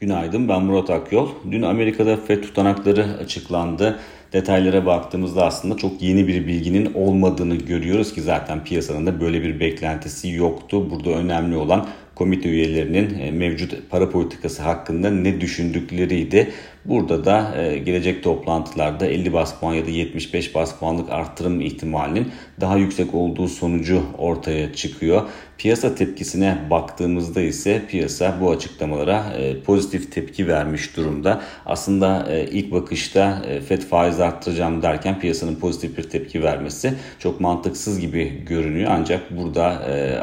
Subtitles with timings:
[0.00, 1.28] Günaydın ben Murat Akyol.
[1.50, 3.98] Dün Amerika'da FED tutanakları açıklandı.
[4.32, 9.60] Detaylara baktığımızda aslında çok yeni bir bilginin olmadığını görüyoruz ki zaten piyasanın da böyle bir
[9.60, 10.90] beklentisi yoktu.
[10.90, 11.86] Burada önemli olan
[12.18, 16.52] komite üyelerinin e, mevcut para politikası hakkında ne düşündükleriydi.
[16.84, 22.28] Burada da e, gelecek toplantılarda 50 bas puan ya da 75 bas puanlık arttırım ihtimalinin
[22.60, 25.22] daha yüksek olduğu sonucu ortaya çıkıyor.
[25.58, 31.42] Piyasa tepkisine baktığımızda ise piyasa bu açıklamalara e, pozitif tepki vermiş durumda.
[31.66, 38.44] Aslında ilk bakışta FED faiz arttıracağım derken piyasanın pozitif bir tepki vermesi çok mantıksız gibi
[38.46, 38.90] görünüyor.
[38.94, 39.64] Ancak burada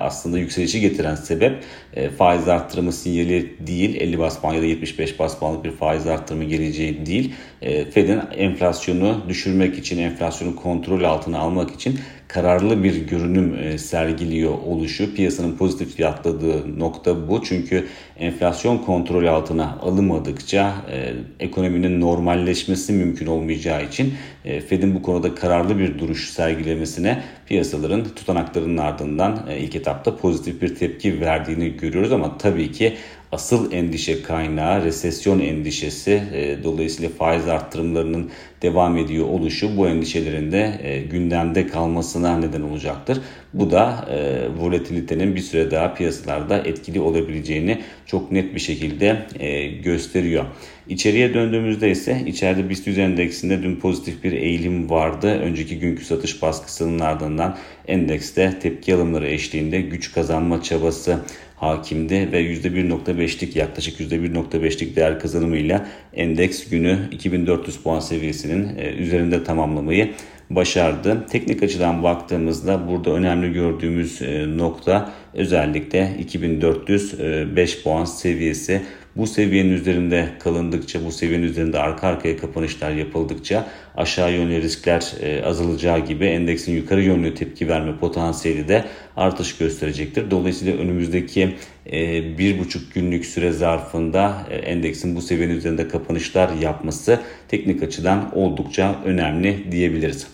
[0.00, 1.64] aslında yükselişi getiren sebep
[2.10, 7.34] faiz arttırımı sinyali değil 50 bas ya da 75 bas bir faiz arttırımı geleceği değil.
[7.62, 11.98] E, Fed'in enflasyonu düşürmek için, enflasyonu kontrol altına almak için
[12.32, 15.14] kararlı bir görünüm e, sergiliyor oluşu.
[15.14, 17.42] Piyasanın pozitif fiyatladığı nokta bu.
[17.44, 17.86] Çünkü
[18.18, 25.78] enflasyon kontrol altına alınmadıkça e, ekonominin normalleşmesi mümkün olmayacağı için e, Fed'in bu konuda kararlı
[25.78, 32.72] bir duruş sergilemesine piyasaların tutanaklarının ardından ilk etapta pozitif bir tepki verdiğini görüyoruz ama tabii
[32.72, 32.96] ki
[33.32, 36.22] asıl endişe kaynağı resesyon endişesi.
[36.34, 38.30] E, dolayısıyla faiz arttırımlarının
[38.62, 43.20] devam ediyor oluşu bu endişelerin de e, gündemde kalmasına neden olacaktır.
[43.54, 49.66] Bu da e, volatilitenin bir süre daha piyasalarda etkili olabileceğini çok net bir şekilde e,
[49.66, 50.44] gösteriyor.
[50.88, 55.40] İçeriye döndüğümüzde ise içeride BIST endeksinde dün pozitif bir eğilim vardı.
[55.42, 57.56] Önceki günkü satış baskısının ardından
[57.88, 61.18] endekste tepki alımları eşliğinde güç kazanma çabası
[61.62, 70.10] hakimdi ve %1.5'lik yaklaşık %1.5'lik değer kazanımıyla endeks günü 2400 puan seviyesinin e, üzerinde tamamlamayı
[70.50, 71.26] başardı.
[71.30, 78.82] Teknik açıdan baktığımızda burada önemli gördüğümüz e, nokta özellikle 2405 puan seviyesi.
[79.16, 85.44] Bu seviyenin üzerinde kalındıkça, bu seviyenin üzerinde arka arkaya kapanışlar yapıldıkça aşağı yönlü riskler e,
[85.44, 88.84] azalacağı gibi endeksin yukarı yönlü tepki verme potansiyeli de
[89.16, 90.30] artış gösterecektir.
[90.30, 91.54] Dolayısıyla önümüzdeki
[91.92, 98.30] e, bir buçuk günlük süre zarfında e, endeksin bu seviyenin üzerinde kapanışlar yapması teknik açıdan
[98.34, 100.26] oldukça önemli diyebiliriz.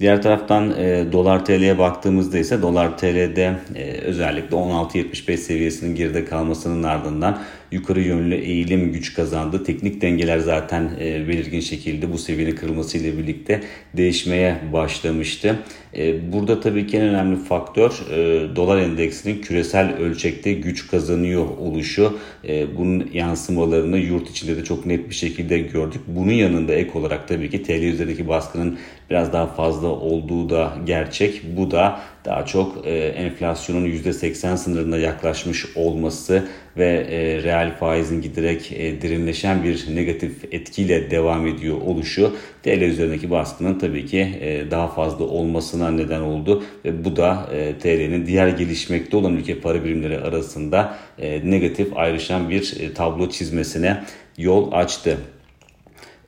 [0.00, 6.82] Diğer taraftan e, dolar TL'ye baktığımızda ise dolar TL'de e, özellikle 16.75 seviyesinin geride kalmasının
[6.82, 9.64] ardından yukarı yönlü eğilim güç kazandı.
[9.64, 13.60] Teknik dengeler zaten e, belirgin şekilde bu seviyenin kırılmasıyla birlikte
[13.96, 15.56] değişmeye başlamıştı.
[15.96, 22.18] E, burada tabii ki en önemli faktör e, dolar endeksinin küresel ölçekte güç kazanıyor oluşu.
[22.48, 26.00] E, bunun yansımalarını yurt içinde de çok net bir şekilde gördük.
[26.06, 28.78] Bunun yanında ek olarak tabii ki TL üzerindeki baskının
[29.14, 31.42] biraz daha fazla olduğu da gerçek.
[31.56, 38.72] Bu da daha çok e, enflasyonun %80 sınırına yaklaşmış olması ve e, reel faizin giderek
[38.72, 44.88] e, derinleşen bir negatif etkiyle devam ediyor oluşu TL üzerindeki baskının tabii ki e, daha
[44.88, 50.20] fazla olmasına neden oldu ve bu da e, TL'nin diğer gelişmekte olan ülke para birimleri
[50.20, 54.04] arasında e, negatif ayrışan bir e, tablo çizmesine
[54.38, 55.18] yol açtı.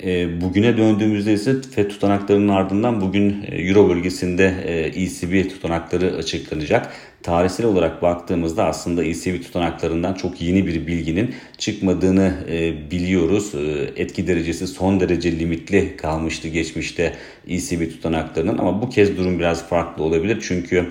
[0.04, 4.54] E, bugüne döndüğümüzde ise FED tutanaklarının ardından bugün e, Euro bölgesinde
[4.94, 6.92] ECB e tutanakları açıklanacak.
[7.22, 12.34] Tarihsel olarak baktığımızda aslında ECB tutanaklarından çok yeni bir bilginin çıkmadığını
[12.90, 13.52] biliyoruz.
[13.96, 17.12] Etki derecesi son derece limitli kalmıştı geçmişte
[17.48, 20.38] ECB tutanaklarının ama bu kez durum biraz farklı olabilir.
[20.48, 20.86] Çünkü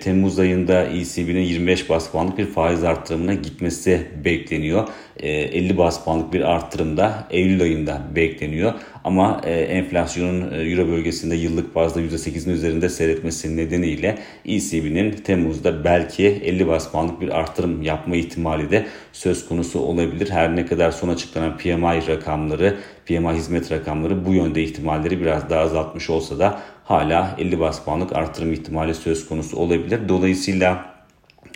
[0.00, 4.88] Temmuz ayında ECB'nin 25 bas puanlık bir faiz arttırımına gitmesi bekleniyor.
[5.20, 8.72] E, 50 bas puanlık bir arttırım da Eylül ayında bekleniyor.
[9.04, 16.26] Ama e, enflasyonun e, Euro bölgesinde yıllık bazda %8'in üzerinde seyretmesi nedeniyle ECB'nin Temmuz'da belki
[16.26, 20.30] 50 bas puanlık bir arttırım yapma ihtimali de söz konusu olabilir.
[20.30, 22.76] Her ne kadar son açıklanan PMI rakamları,
[23.06, 28.12] PMI hizmet rakamları bu yönde ihtimalleri biraz daha azaltmış olsa da hala 50 bas puanlık
[28.12, 30.00] artırım ihtimali söz konusu olabilir.
[30.08, 30.94] Dolayısıyla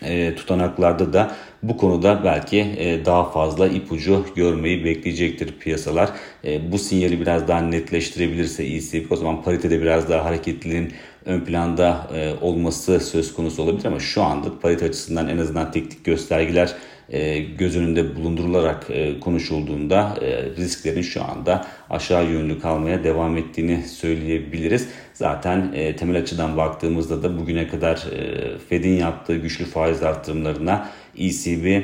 [0.03, 1.31] e, tutanaklarda da
[1.63, 6.11] bu konuda belki e, daha fazla ipucu görmeyi bekleyecektir piyasalar.
[6.45, 10.93] E, bu sinyali biraz daha netleştirebilirse ECB o zaman paritede biraz daha hareketliliğin
[11.29, 16.05] ön planda e, olması söz konusu olabilir ama şu anda parite açısından en azından teknik
[16.05, 16.75] göstergeler
[17.09, 23.83] e, göz önünde bulundurularak e, konuşulduğunda e, risklerin şu anda aşağı yönlü kalmaya devam ettiğini
[23.83, 24.89] söyleyebiliriz.
[25.15, 30.89] Zaten e, temel açıdan baktığımızda da bugüne kadar e, Fed'in yaptığı güçlü faiz arttırımlarına
[31.19, 31.83] ECB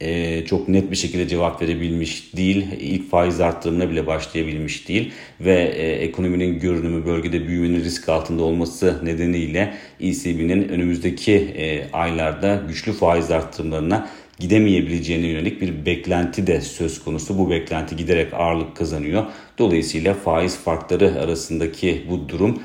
[0.00, 2.66] e, çok net bir şekilde cevap verebilmiş değil.
[2.80, 9.00] İlk faiz arttırımına bile başlayabilmiş değil ve e, ekonominin görünümü bölgede büyümenin risk altında olması
[9.04, 17.38] nedeniyle ECB'nin önümüzdeki e, aylarda güçlü faiz arttırımlarına gidemeyebileceğine yönelik bir beklenti de söz konusu.
[17.38, 19.24] Bu beklenti giderek ağırlık kazanıyor.
[19.58, 22.62] Dolayısıyla faiz farkları arasındaki bu durum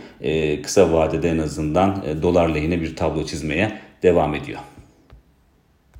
[0.63, 3.71] kısa vadede en azından dolar lehine bir tablo çizmeye
[4.03, 4.59] devam ediyor.